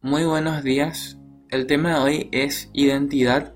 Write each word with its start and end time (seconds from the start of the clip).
Muy 0.00 0.22
buenos 0.22 0.62
días. 0.62 1.18
El 1.50 1.66
tema 1.66 1.94
de 1.94 2.00
hoy 2.00 2.28
es 2.30 2.70
identidad. 2.72 3.52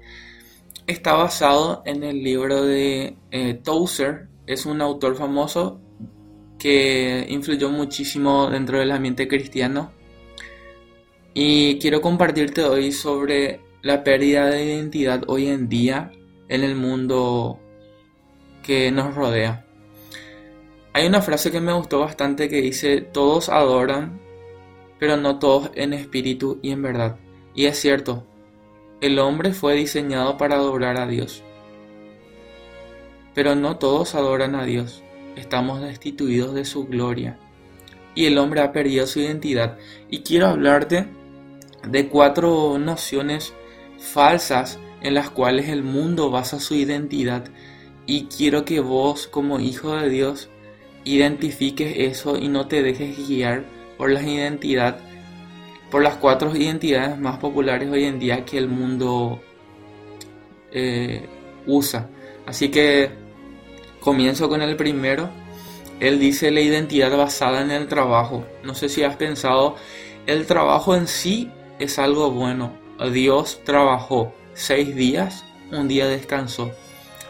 Está 0.88 1.12
basado 1.12 1.84
en 1.86 2.02
el 2.02 2.24
libro 2.24 2.64
de 2.64 3.16
eh, 3.30 3.54
Tozer. 3.54 4.26
Es 4.48 4.66
un 4.66 4.80
autor 4.80 5.14
famoso 5.14 5.80
que 6.58 7.24
influyó 7.28 7.70
muchísimo 7.70 8.50
dentro 8.50 8.80
del 8.80 8.90
ambiente 8.90 9.28
cristiano. 9.28 9.92
Y 11.32 11.78
quiero 11.78 12.00
compartirte 12.00 12.64
hoy 12.64 12.90
sobre 12.90 13.60
la 13.80 14.02
pérdida 14.02 14.46
de 14.46 14.64
identidad 14.64 15.22
hoy 15.28 15.46
en 15.46 15.68
día 15.68 16.10
en 16.48 16.64
el 16.64 16.74
mundo 16.74 17.60
que 18.64 18.90
nos 18.90 19.14
rodea. 19.14 19.64
Hay 20.92 21.06
una 21.06 21.22
frase 21.22 21.52
que 21.52 21.60
me 21.60 21.72
gustó 21.72 22.00
bastante 22.00 22.48
que 22.48 22.60
dice, 22.60 23.00
todos 23.00 23.48
adoran, 23.48 24.20
pero 25.02 25.16
no 25.16 25.40
todos 25.40 25.72
en 25.74 25.94
espíritu 25.94 26.60
y 26.62 26.70
en 26.70 26.80
verdad. 26.80 27.16
Y 27.56 27.66
es 27.66 27.76
cierto, 27.76 28.24
el 29.00 29.18
hombre 29.18 29.52
fue 29.52 29.74
diseñado 29.74 30.38
para 30.38 30.54
adorar 30.54 30.96
a 30.96 31.08
Dios. 31.08 31.42
Pero 33.34 33.56
no 33.56 33.78
todos 33.78 34.14
adoran 34.14 34.54
a 34.54 34.64
Dios. 34.64 35.02
Estamos 35.34 35.80
destituidos 35.80 36.54
de 36.54 36.64
su 36.64 36.86
gloria. 36.86 37.36
Y 38.14 38.26
el 38.26 38.38
hombre 38.38 38.60
ha 38.60 38.70
perdido 38.70 39.08
su 39.08 39.18
identidad. 39.18 39.76
Y 40.08 40.20
quiero 40.20 40.46
hablarte 40.46 41.08
de 41.84 42.06
cuatro 42.06 42.78
nociones 42.78 43.54
falsas 43.98 44.78
en 45.00 45.14
las 45.14 45.30
cuales 45.30 45.68
el 45.68 45.82
mundo 45.82 46.30
basa 46.30 46.60
su 46.60 46.76
identidad. 46.76 47.46
Y 48.06 48.26
quiero 48.26 48.64
que 48.64 48.78
vos 48.78 49.26
como 49.26 49.58
hijo 49.58 49.96
de 49.96 50.08
Dios 50.08 50.48
identifiques 51.02 51.92
eso 51.96 52.38
y 52.38 52.46
no 52.46 52.68
te 52.68 52.84
dejes 52.84 53.18
guiar 53.26 53.81
por 53.96 54.10
las 54.10 54.24
identidad, 54.24 54.98
por 55.90 56.02
las 56.02 56.16
cuatro 56.16 56.54
identidades 56.56 57.18
más 57.18 57.38
populares 57.38 57.90
hoy 57.90 58.04
en 58.04 58.18
día 58.18 58.44
que 58.44 58.58
el 58.58 58.68
mundo 58.68 59.40
eh, 60.70 61.28
usa. 61.66 62.08
Así 62.46 62.70
que 62.70 63.10
comienzo 64.00 64.48
con 64.48 64.62
el 64.62 64.76
primero. 64.76 65.30
Él 66.00 66.18
dice 66.18 66.50
la 66.50 66.60
identidad 66.60 67.16
basada 67.16 67.62
en 67.62 67.70
el 67.70 67.86
trabajo. 67.86 68.44
No 68.64 68.74
sé 68.74 68.88
si 68.88 69.04
has 69.04 69.16
pensado, 69.16 69.76
el 70.26 70.46
trabajo 70.46 70.96
en 70.96 71.06
sí 71.06 71.50
es 71.78 71.98
algo 71.98 72.30
bueno. 72.30 72.72
Dios 73.12 73.60
trabajó 73.64 74.32
seis 74.54 74.94
días, 74.94 75.44
un 75.70 75.88
día 75.88 76.06
descansó. 76.06 76.72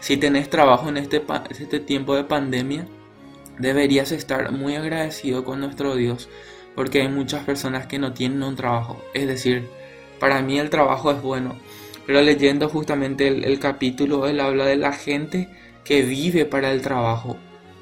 Si 0.01 0.17
tenés 0.17 0.51
trabajo 0.51 0.89
en 0.89 0.97
este, 0.97 1.23
este 1.51 1.81
tiempo 1.81 2.17
de 2.17 2.25
pandemia, 2.25 2.87
deberías 3.59 4.13
estar 4.13 4.53
muy 4.53 4.75
agradecido 4.75 5.45
con 5.45 5.61
nuestro 5.61 5.95
Dios 5.95 6.29
porque 6.75 7.03
hay 7.03 7.09
muchas 7.09 7.45
personas 7.45 7.87
que 7.87 7.99
no 7.99 8.13
tienen 8.13 8.43
un 8.43 8.57
trabajo. 8.57 9.03
Es 9.15 9.27
decir, 9.27 9.69
para 10.19 10.43
mí 10.43 10.59
el 10.59 10.71
trabajo 10.71 11.11
es 11.11 11.21
bueno, 11.21 11.57
pero 12.07 12.23
leyendo 12.23 12.69
justamente 12.69 13.29
el, 13.29 13.59
capítulo, 13.59 14.27
él 14.27 14.41
habla 14.41 14.67
de 14.67 14.77
la 14.77 14.93
gente 14.93 15.49
que 15.85 16.03
vive 16.03 16.45
para 16.45 16.73
el 16.73 16.83
trabajo. 16.83 17.37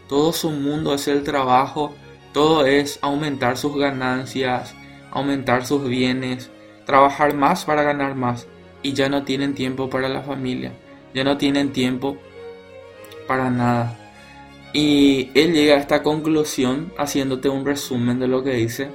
Todo 0.09 0.33
su 0.33 0.51
mundo 0.51 0.95
es 0.95 1.07
el 1.09 1.23
trabajo, 1.23 1.95
todo 2.33 2.67
es 2.67 2.99
aumentar 3.03 3.57
sus 3.57 3.77
ganancias, 3.77 4.75
aumentar 5.11 5.67
sus 5.67 5.87
bienes, 5.89 6.51
trabajar 6.85 7.35
más 7.35 7.65
para 7.65 7.83
ganar 7.83 8.15
más 8.15 8.47
y 8.83 8.93
ya 8.95 9.09
no 9.09 9.25
tienen 9.25 9.55
tiempo 9.55 9.91
para 9.91 10.09
la 10.09 10.23
familia, 10.23 10.73
ya 11.15 11.25
no 11.25 11.37
tienen 11.37 11.73
tiempo 11.73 12.17
para 13.29 13.51
nada. 13.51 14.00
Y 14.73 15.31
él 15.35 15.53
llega 15.53 15.75
a 15.75 15.81
esta 15.81 16.03
conclusión 16.03 16.93
haciéndote 16.97 17.49
un 17.49 17.65
resumen 17.65 18.21
de 18.21 18.29
lo 18.29 18.45
que 18.45 18.55
dice. 18.55 18.91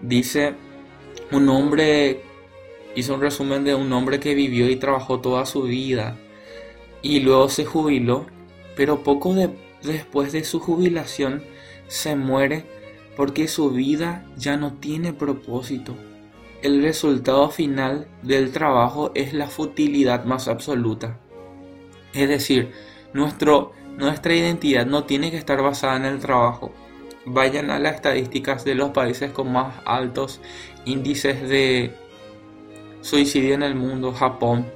Dice, 0.00 0.54
un 1.32 1.48
hombre, 1.48 2.22
hizo 2.94 3.14
un 3.14 3.20
resumen 3.20 3.64
de 3.64 3.74
un 3.74 3.92
hombre 3.92 4.20
que 4.20 4.34
vivió 4.34 4.68
y 4.70 4.76
trabajó 4.76 5.20
toda 5.20 5.44
su 5.46 5.62
vida 5.62 6.16
y 7.02 7.20
luego 7.20 7.48
se 7.48 7.64
jubiló, 7.64 8.26
pero 8.76 9.02
poco 9.02 9.34
después 9.82 10.32
de 10.32 10.44
su 10.44 10.60
jubilación 10.60 11.42
se 11.88 12.16
muere 12.16 12.64
porque 13.16 13.48
su 13.48 13.70
vida 13.70 14.26
ya 14.36 14.56
no 14.56 14.74
tiene 14.74 15.12
propósito. 15.12 15.96
El 16.62 16.82
resultado 16.82 17.48
final 17.50 18.08
del 18.22 18.50
trabajo 18.50 19.12
es 19.14 19.32
la 19.32 19.46
futilidad 19.46 20.24
más 20.24 20.48
absoluta. 20.48 21.18
Es 22.12 22.28
decir, 22.28 22.72
nuestro 23.12 23.72
nuestra 23.96 24.34
identidad 24.34 24.86
no 24.86 25.04
tiene 25.04 25.30
que 25.30 25.38
estar 25.38 25.62
basada 25.62 25.96
en 25.96 26.04
el 26.04 26.18
trabajo. 26.18 26.72
Vayan 27.24 27.70
a 27.70 27.78
las 27.78 27.96
estadísticas 27.96 28.64
de 28.64 28.74
los 28.74 28.90
países 28.90 29.32
con 29.32 29.52
más 29.52 29.74
altos 29.84 30.40
índices 30.84 31.48
de 31.48 31.92
suicidio 33.00 33.54
en 33.54 33.62
el 33.62 33.74
mundo, 33.74 34.12
Japón, 34.12 34.66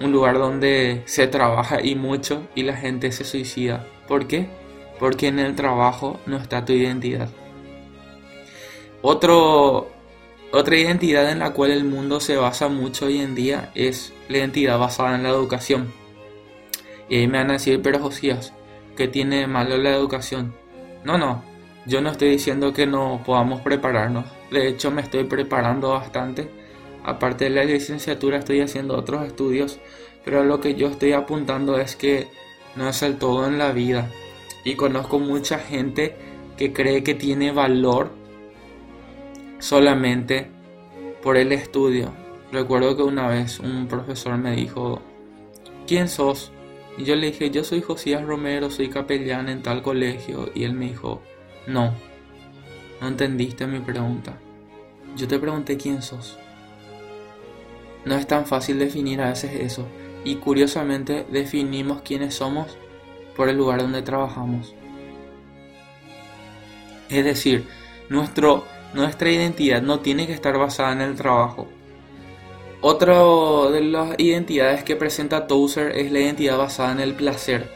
un 0.00 0.12
lugar 0.12 0.38
donde 0.38 1.02
se 1.06 1.26
trabaja 1.26 1.82
y 1.82 1.94
mucho 1.94 2.46
y 2.54 2.62
la 2.62 2.76
gente 2.76 3.10
se 3.12 3.24
suicida. 3.24 3.84
¿Por 4.06 4.26
qué? 4.26 4.48
Porque 4.98 5.26
en 5.26 5.38
el 5.38 5.54
trabajo 5.54 6.20
no 6.26 6.36
está 6.36 6.64
tu 6.64 6.72
identidad. 6.72 7.28
Otra 9.02 10.76
identidad 10.76 11.30
en 11.30 11.40
la 11.40 11.52
cual 11.52 11.72
el 11.72 11.84
mundo 11.84 12.20
se 12.20 12.36
basa 12.36 12.68
mucho 12.68 13.06
hoy 13.06 13.18
en 13.18 13.34
día 13.34 13.70
es 13.74 14.12
la 14.28 14.38
identidad 14.38 14.78
basada 14.78 15.16
en 15.16 15.22
la 15.24 15.28
educación. 15.30 15.92
Y 17.08 17.16
ahí 17.16 17.28
me 17.28 17.38
van 17.38 17.50
a 17.50 17.54
decir, 17.54 17.80
pero 17.82 17.98
Josías, 17.98 18.52
¿qué 18.96 19.08
tiene 19.08 19.46
malo 19.46 19.76
la 19.76 19.90
educación? 19.90 20.54
No, 21.04 21.16
no, 21.16 21.42
yo 21.86 22.00
no 22.00 22.10
estoy 22.10 22.30
diciendo 22.30 22.72
que 22.72 22.86
no 22.86 23.22
podamos 23.24 23.62
prepararnos. 23.62 24.26
De 24.50 24.68
hecho, 24.68 24.90
me 24.90 25.00
estoy 25.00 25.24
preparando 25.24 25.90
bastante. 25.90 26.50
Aparte 27.04 27.44
de 27.44 27.50
la 27.50 27.64
licenciatura, 27.64 28.38
estoy 28.38 28.60
haciendo 28.60 28.96
otros 28.96 29.26
estudios. 29.26 29.78
Pero 30.24 30.44
lo 30.44 30.60
que 30.60 30.74
yo 30.74 30.88
estoy 30.88 31.12
apuntando 31.12 31.78
es 31.78 31.96
que 31.96 32.28
no 32.76 32.88
es 32.88 33.02
el 33.02 33.16
todo 33.16 33.46
en 33.46 33.56
la 33.56 33.72
vida. 33.72 34.10
Y 34.64 34.74
conozco 34.74 35.18
mucha 35.18 35.58
gente 35.58 36.16
que 36.58 36.72
cree 36.72 37.02
que 37.02 37.14
tiene 37.14 37.52
valor 37.52 38.10
solamente 39.58 40.50
por 41.22 41.36
el 41.36 41.52
estudio. 41.52 42.12
Recuerdo 42.52 42.96
que 42.96 43.02
una 43.02 43.28
vez 43.28 43.60
un 43.60 43.88
profesor 43.88 44.36
me 44.36 44.52
dijo, 44.52 45.00
¿quién 45.86 46.08
sos? 46.08 46.52
Y 46.98 47.04
yo 47.04 47.14
le 47.14 47.28
dije, 47.28 47.50
yo 47.50 47.62
soy 47.62 47.80
Josías 47.80 48.24
Romero, 48.24 48.70
soy 48.70 48.88
capellán 48.88 49.48
en 49.48 49.62
tal 49.62 49.82
colegio. 49.82 50.50
Y 50.52 50.64
él 50.64 50.72
me 50.72 50.86
dijo, 50.86 51.22
no, 51.68 51.94
no 53.00 53.08
entendiste 53.08 53.68
mi 53.68 53.78
pregunta. 53.78 54.36
Yo 55.16 55.28
te 55.28 55.38
pregunté 55.38 55.76
quién 55.76 56.02
sos. 56.02 56.36
No 58.04 58.16
es 58.16 58.26
tan 58.26 58.46
fácil 58.46 58.80
definir 58.80 59.20
a 59.20 59.28
veces 59.28 59.52
eso. 59.54 59.86
Y 60.24 60.36
curiosamente 60.36 61.24
definimos 61.30 62.02
quiénes 62.02 62.34
somos 62.34 62.76
por 63.36 63.48
el 63.48 63.56
lugar 63.56 63.80
donde 63.80 64.02
trabajamos. 64.02 64.74
Es 67.08 67.24
decir, 67.24 67.64
nuestro, 68.08 68.64
nuestra 68.92 69.30
identidad 69.30 69.82
no 69.82 70.00
tiene 70.00 70.26
que 70.26 70.32
estar 70.32 70.58
basada 70.58 70.92
en 70.92 71.00
el 71.02 71.14
trabajo. 71.14 71.68
Otra 72.80 73.16
de 73.72 73.80
las 73.82 74.14
identidades 74.18 74.84
que 74.84 74.94
presenta 74.94 75.48
Tozer 75.48 75.96
es 75.96 76.12
la 76.12 76.20
identidad 76.20 76.58
basada 76.58 76.92
en 76.92 77.00
el 77.00 77.14
placer. 77.14 77.68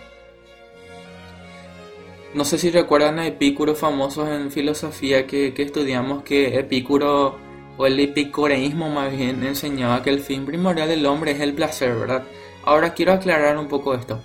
No 2.34 2.44
sé 2.44 2.56
si 2.56 2.70
recuerdan 2.70 3.18
a 3.18 3.26
Epicuro 3.26 3.74
famosos 3.74 4.28
en 4.28 4.52
filosofía 4.52 5.26
que, 5.26 5.52
estudiamos 5.56 6.22
que 6.22 6.56
Epicuro 6.56 7.36
o 7.76 7.86
el 7.86 7.98
epicureísmo 7.98 8.90
más 8.90 9.10
bien 9.10 9.44
enseñaba 9.44 10.04
que 10.04 10.10
el 10.10 10.20
fin 10.20 10.46
primordial 10.46 10.88
del 10.88 11.04
hombre 11.06 11.32
es 11.32 11.40
el 11.40 11.52
placer, 11.52 11.94
¿verdad? 11.96 12.22
Ahora 12.64 12.94
quiero 12.94 13.12
aclarar 13.12 13.58
un 13.58 13.66
poco 13.66 13.94
esto. 13.94 14.20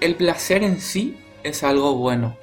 El 0.00 0.16
placer 0.16 0.62
en 0.62 0.80
sí 0.80 1.16
es 1.44 1.64
algo 1.64 1.94
bueno, 1.94 2.36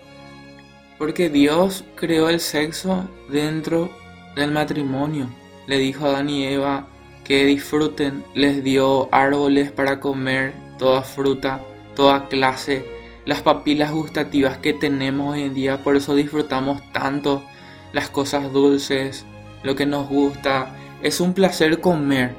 porque 0.98 1.30
Dios 1.30 1.84
creó 1.96 2.28
el 2.30 2.40
sexo 2.40 3.08
dentro 3.30 3.92
del 4.36 4.52
matrimonio. 4.52 5.30
Le 5.68 5.78
dijo 5.78 6.06
a 6.06 6.10
Adán 6.10 6.30
Eva, 6.30 6.88
que 7.28 7.46
disfruten, 7.46 8.24
les 8.34 8.64
dio 8.64 9.10
árboles 9.12 9.70
para 9.72 10.00
comer, 10.00 10.54
toda 10.80 11.02
fruta, 11.02 11.62
toda 11.94 12.30
clase, 12.30 12.86
las 13.26 13.42
papilas 13.42 13.92
gustativas 13.92 14.58
que 14.60 14.72
tenemos 14.72 15.34
hoy 15.34 15.42
en 15.44 15.54
día, 15.54 15.84
por 15.84 15.98
eso 15.98 16.16
disfrutamos 16.16 16.82
tanto 16.94 17.44
las 17.92 18.10
cosas 18.10 18.54
dulces, 18.54 19.26
lo 19.64 19.76
que 19.76 19.86
nos 19.86 20.08
gusta, 20.08 20.74
es 21.04 21.20
un 21.20 21.34
placer 21.34 21.82
comer. 21.82 22.34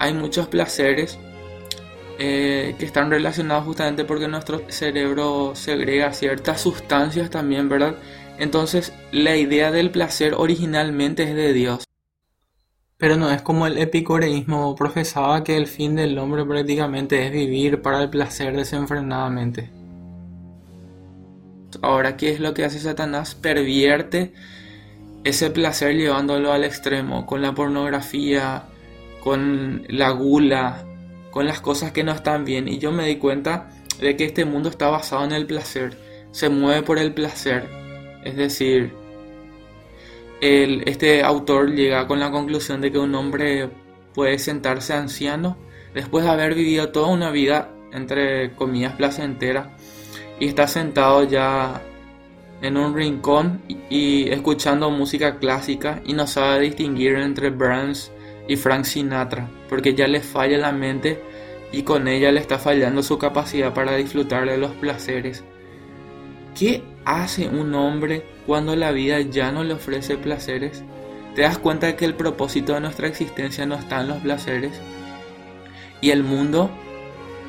Hay 0.00 0.12
muchos 0.12 0.48
placeres 0.48 1.16
eh, 2.18 2.74
que 2.80 2.86
están 2.86 3.10
relacionados 3.10 3.64
justamente 3.64 4.04
porque 4.04 4.26
nuestro 4.26 4.62
cerebro 4.68 5.52
segrega 5.54 6.12
ciertas 6.12 6.60
sustancias 6.60 7.30
también, 7.30 7.68
¿verdad? 7.68 7.94
Entonces 8.38 8.92
la 9.12 9.36
idea 9.36 9.70
del 9.70 9.92
placer 9.92 10.34
originalmente 10.34 11.22
es 11.22 11.34
de 11.36 11.52
Dios. 11.52 11.89
Pero 13.00 13.16
no 13.16 13.30
es 13.30 13.40
como 13.40 13.66
el 13.66 13.78
epicureísmo 13.78 14.76
profesaba 14.76 15.42
que 15.42 15.56
el 15.56 15.66
fin 15.66 15.96
del 15.96 16.18
hombre 16.18 16.44
prácticamente 16.44 17.26
es 17.26 17.32
vivir 17.32 17.80
para 17.80 18.02
el 18.02 18.10
placer 18.10 18.54
desenfrenadamente. 18.54 19.70
Ahora, 21.80 22.18
¿qué 22.18 22.30
es 22.30 22.40
lo 22.40 22.52
que 22.52 22.64
hace 22.64 22.78
Satanás? 22.78 23.34
Pervierte 23.34 24.34
ese 25.24 25.50
placer 25.50 25.96
llevándolo 25.96 26.52
al 26.52 26.62
extremo, 26.62 27.24
con 27.24 27.40
la 27.40 27.54
pornografía, 27.54 28.64
con 29.24 29.84
la 29.88 30.10
gula, 30.10 30.84
con 31.30 31.46
las 31.46 31.62
cosas 31.62 31.92
que 31.92 32.04
no 32.04 32.12
están 32.12 32.44
bien. 32.44 32.68
Y 32.68 32.78
yo 32.78 32.92
me 32.92 33.06
di 33.06 33.16
cuenta 33.16 33.70
de 33.98 34.14
que 34.16 34.26
este 34.26 34.44
mundo 34.44 34.68
está 34.68 34.88
basado 34.88 35.24
en 35.24 35.32
el 35.32 35.46
placer, 35.46 35.96
se 36.32 36.50
mueve 36.50 36.82
por 36.82 36.98
el 36.98 37.14
placer. 37.14 37.66
Es 38.24 38.36
decir, 38.36 38.92
este 40.40 41.22
autor 41.22 41.74
llega 41.74 42.06
con 42.06 42.18
la 42.18 42.30
conclusión 42.30 42.80
de 42.80 42.90
que 42.90 42.98
un 42.98 43.14
hombre 43.14 43.70
puede 44.14 44.38
sentarse 44.38 44.94
anciano 44.94 45.56
después 45.94 46.24
de 46.24 46.30
haber 46.30 46.54
vivido 46.54 46.90
toda 46.90 47.08
una 47.08 47.30
vida, 47.30 47.70
entre 47.92 48.52
comillas, 48.54 48.94
placentera, 48.94 49.76
y 50.38 50.46
está 50.46 50.66
sentado 50.66 51.24
ya 51.24 51.82
en 52.62 52.76
un 52.76 52.94
rincón 52.94 53.62
y 53.88 54.28
escuchando 54.30 54.90
música 54.90 55.38
clásica 55.38 56.02
y 56.04 56.12
no 56.12 56.26
sabe 56.26 56.60
distinguir 56.60 57.16
entre 57.16 57.50
Burns 57.50 58.12
y 58.48 58.56
Frank 58.56 58.84
Sinatra, 58.84 59.48
porque 59.68 59.94
ya 59.94 60.06
le 60.08 60.20
falla 60.20 60.58
la 60.58 60.72
mente 60.72 61.22
y 61.72 61.82
con 61.82 62.08
ella 62.08 62.32
le 62.32 62.40
está 62.40 62.58
fallando 62.58 63.02
su 63.02 63.18
capacidad 63.18 63.72
para 63.72 63.96
disfrutar 63.96 64.48
de 64.48 64.58
los 64.58 64.72
placeres. 64.72 65.44
¿Qué 66.58 66.82
hace 67.04 67.48
un 67.48 67.74
hombre 67.74 68.24
cuando 68.46 68.76
la 68.76 68.92
vida 68.92 69.20
ya 69.20 69.52
no 69.52 69.64
le 69.64 69.74
ofrece 69.74 70.16
placeres? 70.16 70.82
¿Te 71.34 71.42
das 71.42 71.58
cuenta 71.58 71.86
de 71.86 71.96
que 71.96 72.04
el 72.04 72.14
propósito 72.14 72.74
de 72.74 72.80
nuestra 72.80 73.06
existencia 73.06 73.66
no 73.66 73.76
está 73.76 74.00
en 74.00 74.08
los 74.08 74.18
placeres? 74.18 74.72
Y 76.00 76.10
el 76.10 76.24
mundo 76.24 76.70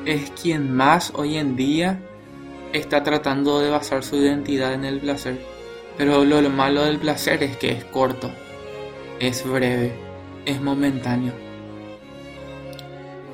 es 0.06 0.30
quien 0.30 0.74
más 0.74 1.12
hoy 1.14 1.36
en 1.36 1.56
día 1.56 2.00
está 2.72 3.02
tratando 3.02 3.60
de 3.60 3.70
basar 3.70 4.04
su 4.04 4.16
identidad 4.16 4.74
en 4.74 4.84
el 4.84 5.00
placer. 5.00 5.38
Pero 5.96 6.24
lo 6.24 6.48
malo 6.50 6.84
del 6.84 6.98
placer 6.98 7.42
es 7.42 7.56
que 7.56 7.72
es 7.72 7.84
corto, 7.84 8.30
es 9.20 9.44
breve, 9.44 9.92
es 10.46 10.60
momentáneo. 10.60 11.32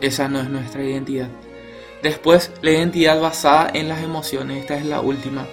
Esa 0.01 0.29
no 0.29 0.41
es 0.41 0.49
nuestra 0.49 0.83
identidad. 0.83 1.29
Después, 2.03 2.53
la 2.63 2.71
identidad 2.71 3.21
basada 3.21 3.71
en 3.75 3.89
las 3.89 4.03
emociones. 4.03 4.61
Esta 4.61 4.77
es 4.77 4.85
la 4.85 5.01
última. 5.01 5.47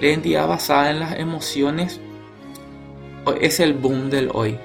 La 0.00 0.08
identidad 0.08 0.48
basada 0.48 0.90
en 0.90 1.00
las 1.00 1.18
emociones 1.18 2.00
es 3.40 3.60
el 3.60 3.74
boom 3.74 4.08
del 4.08 4.30
hoy. 4.32 4.58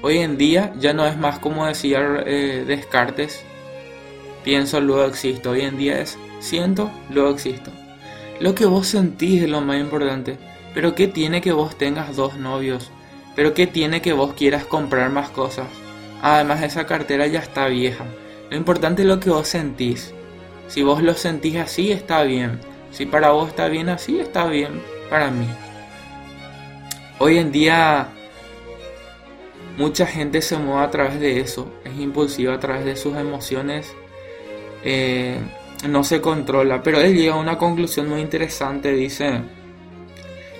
Hoy 0.00 0.18
en 0.18 0.38
día 0.38 0.72
ya 0.78 0.94
no 0.94 1.06
es 1.06 1.16
más 1.18 1.38
como 1.38 1.66
decía 1.66 2.00
eh, 2.26 2.64
Descartes, 2.66 3.44
pienso, 4.42 4.80
luego 4.80 5.04
existo. 5.04 5.50
Hoy 5.50 5.60
en 5.60 5.76
día 5.76 6.00
es 6.00 6.18
siento, 6.40 6.90
luego 7.10 7.30
existo. 7.30 7.70
Lo 8.40 8.54
que 8.54 8.64
vos 8.64 8.88
sentís 8.88 9.42
es 9.42 9.50
lo 9.50 9.60
más 9.60 9.78
importante. 9.78 10.38
Pero 10.74 10.94
¿qué 10.94 11.06
tiene 11.06 11.42
que 11.42 11.52
vos 11.52 11.76
tengas 11.76 12.16
dos 12.16 12.36
novios? 12.38 12.90
¿Pero 13.36 13.52
qué 13.52 13.66
tiene 13.66 14.00
que 14.00 14.14
vos 14.14 14.32
quieras 14.32 14.64
comprar 14.64 15.10
más 15.10 15.28
cosas? 15.28 15.66
Además 16.22 16.62
esa 16.62 16.86
cartera 16.86 17.26
ya 17.26 17.40
está 17.40 17.66
vieja. 17.66 18.06
Lo 18.50 18.56
importante 18.56 19.02
es 19.02 19.08
lo 19.08 19.20
que 19.20 19.28
vos 19.28 19.48
sentís. 19.48 20.14
Si 20.68 20.82
vos 20.82 21.02
lo 21.02 21.12
sentís 21.14 21.56
así, 21.56 21.92
está 21.92 22.22
bien. 22.22 22.71
Si 22.92 23.06
para 23.06 23.30
vos 23.30 23.48
está 23.48 23.68
bien 23.68 23.88
así, 23.88 24.20
está 24.20 24.46
bien 24.46 24.82
para 25.08 25.30
mí. 25.30 25.48
Hoy 27.18 27.38
en 27.38 27.50
día 27.50 28.08
mucha 29.78 30.06
gente 30.06 30.42
se 30.42 30.58
mueve 30.58 30.84
a 30.84 30.90
través 30.90 31.18
de 31.18 31.40
eso. 31.40 31.72
Es 31.84 31.98
impulsiva 31.98 32.54
a 32.54 32.60
través 32.60 32.84
de 32.84 32.96
sus 32.96 33.16
emociones. 33.16 33.94
Eh, 34.84 35.40
no 35.88 36.04
se 36.04 36.20
controla. 36.20 36.82
Pero 36.82 37.00
él 37.00 37.16
llega 37.16 37.32
a 37.32 37.38
una 37.38 37.56
conclusión 37.56 38.10
muy 38.10 38.20
interesante. 38.20 38.92
Dice, 38.92 39.40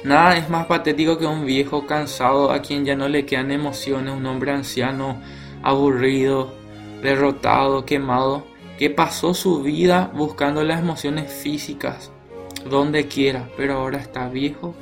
nada 0.02 0.38
es 0.38 0.48
más 0.48 0.66
patético 0.66 1.18
que 1.18 1.26
un 1.26 1.44
viejo 1.44 1.86
cansado 1.86 2.50
a 2.50 2.62
quien 2.62 2.86
ya 2.86 2.96
no 2.96 3.08
le 3.08 3.26
quedan 3.26 3.50
emociones, 3.50 4.14
un 4.14 4.24
hombre 4.24 4.52
anciano, 4.52 5.20
aburrido, 5.62 6.54
derrotado, 7.02 7.84
quemado, 7.84 8.46
que 8.78 8.88
pasó 8.88 9.34
su 9.34 9.62
vida 9.62 10.10
buscando 10.14 10.64
las 10.64 10.80
emociones 10.80 11.30
físicas 11.30 12.10
donde 12.68 13.08
quiera, 13.08 13.48
pero 13.56 13.74
ahora 13.74 13.98
está 13.98 14.28
viejo, 14.28 14.74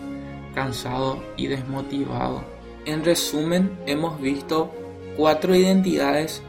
cansado 0.55 1.23
y 1.37 1.47
desmotivado. 1.47 2.45
En 2.85 3.05
resumen, 3.05 3.79
hemos 3.87 4.21
visto 4.21 4.73
cuatro 5.17 5.55
identidades 5.55 6.43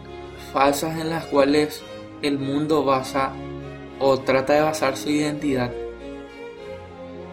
falsas 0.54 1.00
en 1.00 1.10
las 1.10 1.26
cuales 1.26 1.84
el 2.22 2.40
mundo 2.40 2.84
basa 2.84 3.34
o 4.00 4.20
trata 4.20 4.54
de 4.54 4.62
basar 4.62 4.98
su 4.98 5.10
identidad. 5.10 5.72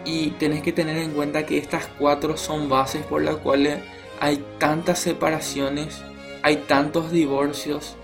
Y 0.04 0.30
tenés 0.32 0.62
que 0.62 0.72
tener 0.72 0.98
en 0.98 1.12
cuenta 1.12 1.46
que 1.46 1.58
estas 1.58 1.86
cuatro 1.98 2.36
son 2.36 2.68
bases 2.68 3.04
por 3.04 3.22
las 3.22 3.36
cuales 3.36 3.78
hay 4.20 4.42
tantas 4.58 4.98
separaciones, 4.98 6.02
hay 6.42 6.56
tantos 6.56 7.10
divorcios, 7.10 7.96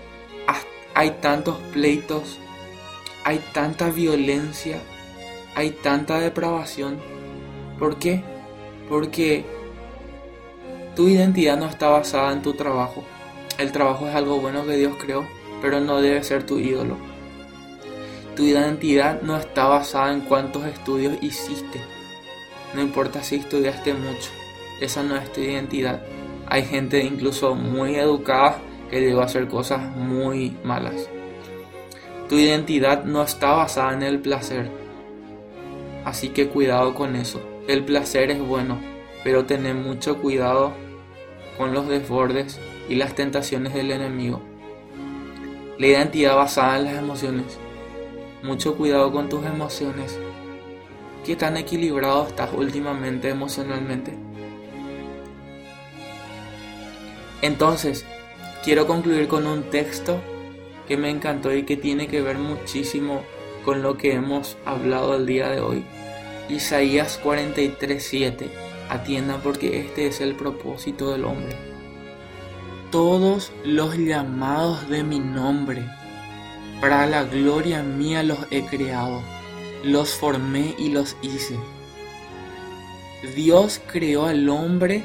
hay 0.93 1.11
tantos 1.21 1.57
pleitos, 1.73 2.39
hay 3.25 3.39
tanta 3.53 3.89
violencia, 3.89 4.79
hay 5.55 5.71
tanta 5.71 6.19
depravación. 6.19 6.99
¿Por 7.79 7.97
qué? 7.97 8.23
Porque 8.89 9.45
tu 10.95 11.07
identidad 11.07 11.57
no 11.57 11.65
está 11.65 11.89
basada 11.89 12.31
en 12.31 12.41
tu 12.41 12.53
trabajo. 12.53 13.03
El 13.57 13.71
trabajo 13.71 14.07
es 14.07 14.15
algo 14.15 14.39
bueno 14.39 14.65
que 14.65 14.77
Dios 14.77 14.93
creó, 14.99 15.25
pero 15.61 15.79
no 15.79 16.01
debe 16.01 16.23
ser 16.23 16.45
tu 16.45 16.59
ídolo. 16.59 16.97
Tu 18.35 18.43
identidad 18.43 19.21
no 19.21 19.37
está 19.37 19.67
basada 19.67 20.11
en 20.11 20.21
cuántos 20.21 20.65
estudios 20.65 21.17
hiciste. 21.21 21.79
No 22.73 22.81
importa 22.81 23.23
si 23.23 23.37
estudiaste 23.37 23.93
mucho. 23.93 24.29
Esa 24.81 25.03
no 25.03 25.15
es 25.15 25.31
tu 25.31 25.39
identidad. 25.39 26.01
Hay 26.47 26.65
gente 26.65 27.01
incluso 27.01 27.55
muy 27.55 27.95
educada 27.95 28.57
que 28.89 28.99
llegó 28.99 29.21
a 29.21 29.25
hacer 29.25 29.47
cosas 29.47 29.81
muy 29.95 30.57
malas. 30.63 31.09
Tu 32.27 32.35
identidad 32.35 33.05
no 33.05 33.23
está 33.23 33.53
basada 33.53 33.93
en 33.93 34.03
el 34.03 34.19
placer. 34.19 34.69
Así 36.05 36.29
que 36.29 36.47
cuidado 36.47 36.95
con 36.95 37.17
eso. 37.17 37.41
El 37.67 37.83
placer 37.83 38.31
es 38.31 38.39
bueno, 38.39 38.79
pero 39.25 39.45
ten 39.45 39.83
mucho 39.83 40.21
cuidado 40.21 40.71
con 41.57 41.73
los 41.73 41.89
desbordes 41.89 42.59
y 42.87 42.95
las 42.95 43.15
tentaciones 43.15 43.73
del 43.73 43.91
enemigo. 43.91 44.41
La 45.77 45.87
identidad 45.87 46.37
basada 46.37 46.77
en 46.77 46.85
las 46.85 46.97
emociones 46.97 47.59
mucho 48.45 48.75
cuidado 48.77 49.11
con 49.11 49.27
tus 49.27 49.43
emociones. 49.45 50.17
¿Qué 51.25 51.35
tan 51.35 51.57
equilibrado 51.57 52.27
estás 52.27 52.51
últimamente 52.53 53.29
emocionalmente? 53.29 54.13
Entonces, 57.41 58.05
quiero 58.63 58.85
concluir 58.85 59.27
con 59.27 59.47
un 59.47 59.63
texto 59.63 60.21
que 60.87 60.95
me 60.95 61.09
encantó 61.09 61.53
y 61.53 61.63
que 61.63 61.75
tiene 61.75 62.07
que 62.07 62.21
ver 62.21 62.37
muchísimo 62.37 63.23
con 63.65 63.81
lo 63.81 63.97
que 63.97 64.13
hemos 64.13 64.55
hablado 64.63 65.15
el 65.15 65.25
día 65.25 65.49
de 65.49 65.59
hoy. 65.59 65.83
Isaías 66.47 67.19
43:7. 67.21 68.51
Atienda 68.89 69.39
porque 69.41 69.79
este 69.79 70.05
es 70.05 70.21
el 70.21 70.35
propósito 70.35 71.11
del 71.11 71.25
hombre. 71.25 71.57
Todos 72.91 73.51
los 73.65 73.97
llamados 73.97 74.87
de 74.87 75.03
mi 75.03 75.19
nombre 75.19 75.83
para 76.79 77.07
la 77.07 77.23
gloria 77.23 77.81
mía 77.81 78.21
los 78.21 78.37
he 78.51 78.65
creado, 78.65 79.21
los 79.83 80.13
formé 80.13 80.75
y 80.77 80.89
los 80.89 81.17
hice. 81.23 81.57
Dios 83.35 83.81
creó 83.91 84.27
al 84.27 84.47
hombre 84.49 85.03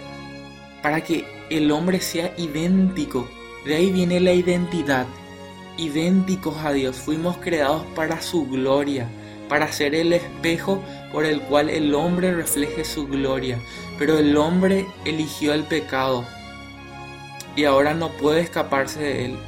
para 0.82 1.00
que 1.02 1.24
el 1.48 1.70
hombre 1.70 2.00
sea 2.00 2.34
idéntico. 2.36 3.26
De 3.64 3.76
ahí 3.76 3.90
viene 3.90 4.20
la 4.20 4.32
identidad. 4.32 5.06
Idénticos 5.80 6.56
a 6.64 6.72
Dios. 6.72 6.96
Fuimos 6.96 7.38
creados 7.38 7.84
para 7.96 8.20
su 8.20 8.46
gloria, 8.46 9.08
para 9.48 9.72
ser 9.72 9.94
el 9.94 10.12
espejo 10.12 10.82
por 11.12 11.24
el 11.24 11.40
cual 11.40 11.70
el 11.70 11.94
hombre 11.94 12.34
refleje 12.34 12.84
su 12.84 13.06
gloria. 13.08 13.58
Pero 13.98 14.18
el 14.18 14.36
hombre 14.36 14.86
eligió 15.04 15.54
el 15.54 15.64
pecado 15.64 16.24
y 17.56 17.64
ahora 17.64 17.94
no 17.94 18.10
puede 18.10 18.40
escaparse 18.40 19.00
de 19.00 19.24
él 19.26 19.38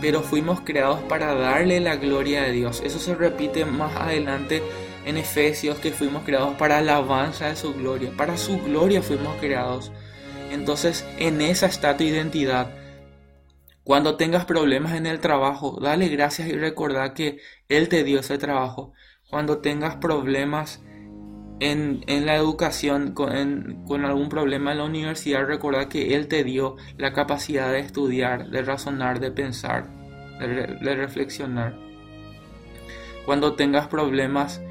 pero 0.00 0.22
fuimos 0.22 0.60
creados 0.60 1.00
para 1.00 1.34
darle 1.34 1.80
la 1.80 1.96
gloria 1.96 2.44
a 2.44 2.48
Dios. 2.48 2.82
Eso 2.84 2.98
se 2.98 3.14
repite 3.14 3.64
más 3.64 3.94
adelante 3.96 4.62
en 5.04 5.16
Efesios, 5.16 5.78
que 5.78 5.92
fuimos 5.92 6.24
creados 6.24 6.54
para 6.56 6.78
alabanza 6.78 7.48
de 7.48 7.56
su 7.56 7.74
gloria. 7.74 8.10
Para 8.16 8.36
su 8.36 8.58
gloria 8.60 9.02
fuimos 9.02 9.36
creados. 9.40 9.92
Entonces, 10.50 11.04
en 11.18 11.40
esa 11.40 11.66
está 11.66 11.96
tu 11.96 12.04
identidad. 12.04 12.70
Cuando 13.84 14.16
tengas 14.16 14.44
problemas 14.44 14.94
en 14.94 15.06
el 15.06 15.20
trabajo, 15.20 15.78
dale 15.80 16.08
gracias 16.08 16.48
y 16.48 16.52
recordad 16.52 17.14
que 17.14 17.38
Él 17.68 17.88
te 17.88 18.04
dio 18.04 18.20
ese 18.20 18.38
trabajo. 18.38 18.92
Cuando 19.28 19.58
tengas 19.58 19.96
problemas 19.96 20.82
en, 21.60 22.26
la 22.26 22.36
educación, 22.36 23.12
con, 23.12 23.84
con, 23.86 24.04
algún 24.04 24.28
problema 24.28 24.72
en 24.72 24.78
la 24.78 24.84
universidad, 24.84 25.46
recordad 25.46 25.88
que 25.88 26.14
Él 26.14 26.28
te 26.28 26.44
dio 26.44 26.76
la 26.98 27.12
capacidad 27.12 27.70
de 27.70 27.80
estudiar, 27.80 28.50
de 28.50 28.62
razonar, 28.62 29.20
de 29.20 29.30
pensar, 29.30 29.88
de, 30.38 30.94
reflexionar. 30.94 31.78
Cuando 33.24 33.54
tengas 33.54 33.88
problemas 33.88 34.62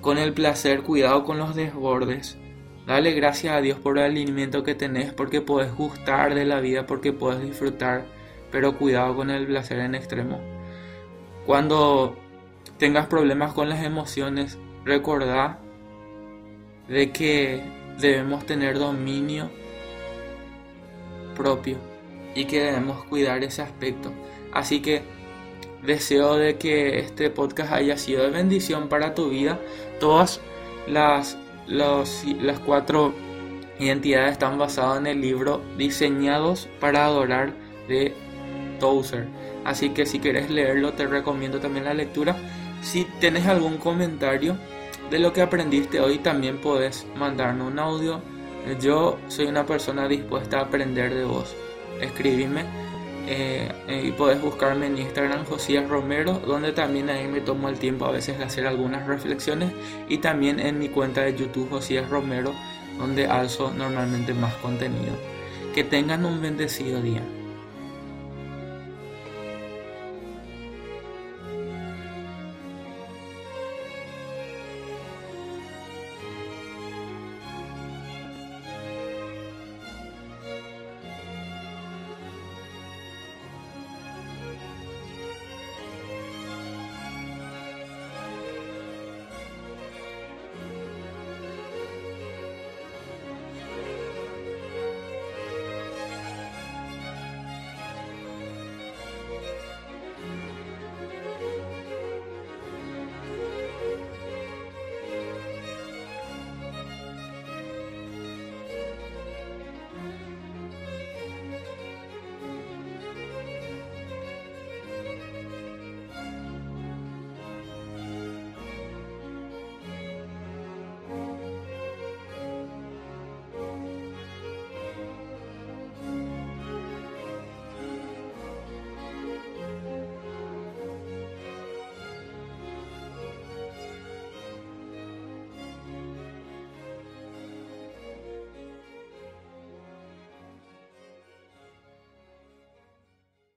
con 0.00 0.18
el 0.18 0.32
placer, 0.32 0.82
cuidado 0.82 1.24
con 1.24 1.38
los 1.38 1.54
desbordes. 1.54 2.38
Dale 2.86 3.12
gracias 3.12 3.54
a 3.54 3.60
Dios 3.60 3.78
por 3.78 3.98
el 3.98 4.04
alimento 4.04 4.64
que 4.64 4.74
tenés, 4.74 5.12
porque 5.12 5.40
podés 5.40 5.72
gustar 5.72 6.34
de 6.34 6.44
la 6.44 6.60
vida, 6.60 6.86
porque 6.86 7.12
podés 7.12 7.40
disfrutar, 7.40 8.04
pero 8.52 8.78
cuidado 8.78 9.16
con 9.16 9.30
el 9.30 9.46
placer 9.46 9.80
en 9.80 9.96
extremo. 9.96 10.40
Cuando 11.46 12.16
tengas 12.78 13.06
problemas 13.06 13.52
con 13.52 13.68
las 13.68 13.82
emociones, 13.82 14.58
recordá 14.84 15.58
de 16.88 17.10
que 17.10 17.62
debemos 17.98 18.46
tener 18.46 18.78
dominio 18.78 19.50
propio 21.34 21.78
y 22.34 22.44
que 22.44 22.62
debemos 22.62 23.04
cuidar 23.04 23.42
ese 23.42 23.62
aspecto. 23.62 24.12
Así 24.52 24.80
que 24.80 25.02
deseo 25.82 26.36
de 26.36 26.56
que 26.56 26.98
este 26.98 27.30
podcast 27.30 27.72
haya 27.72 27.96
sido 27.96 28.22
de 28.22 28.30
bendición 28.30 28.88
para 28.88 29.14
tu 29.14 29.30
vida. 29.30 29.58
Todas 29.98 30.40
las, 30.86 31.38
las 31.66 32.58
cuatro 32.60 33.14
identidades 33.78 34.32
están 34.32 34.58
basadas 34.58 34.98
en 34.98 35.06
el 35.06 35.20
libro 35.20 35.62
Diseñados 35.76 36.68
para 36.80 37.06
Adorar 37.06 37.52
de 37.88 38.14
Así 39.64 39.90
que 39.90 40.06
si 40.06 40.18
quieres 40.18 40.50
leerlo 40.50 40.92
te 40.92 41.06
recomiendo 41.06 41.60
también 41.60 41.84
la 41.84 41.94
lectura. 41.94 42.36
Si 42.82 43.04
tienes 43.20 43.46
algún 43.46 43.78
comentario 43.78 44.56
de 45.10 45.18
lo 45.18 45.32
que 45.32 45.42
aprendiste 45.42 46.00
hoy 46.00 46.18
también 46.18 46.58
puedes 46.58 47.06
mandarme 47.16 47.64
un 47.64 47.78
audio. 47.78 48.20
Yo 48.80 49.18
soy 49.28 49.46
una 49.46 49.66
persona 49.66 50.08
dispuesta 50.08 50.58
a 50.58 50.62
aprender 50.62 51.14
de 51.14 51.24
vos. 51.24 51.54
Escribime 52.00 52.64
eh, 53.26 53.70
y 54.04 54.10
puedes 54.12 54.40
buscarme 54.40 54.86
en 54.86 54.98
Instagram 54.98 55.44
Josías 55.44 55.88
Romero, 55.88 56.40
donde 56.46 56.72
también 56.72 57.08
ahí 57.08 57.28
me 57.28 57.40
tomo 57.40 57.68
el 57.68 57.78
tiempo 57.78 58.04
a 58.06 58.10
veces 58.10 58.38
de 58.38 58.44
hacer 58.44 58.66
algunas 58.66 59.06
reflexiones 59.06 59.72
y 60.08 60.18
también 60.18 60.58
en 60.58 60.78
mi 60.78 60.88
cuenta 60.88 61.22
de 61.22 61.36
YouTube 61.36 61.70
Josías 61.70 62.08
Romero, 62.08 62.52
donde 62.98 63.26
alzo 63.26 63.72
normalmente 63.76 64.34
más 64.34 64.54
contenido. 64.56 65.14
Que 65.74 65.84
tengan 65.84 66.24
un 66.24 66.42
bendecido 66.42 67.00
día. 67.00 67.22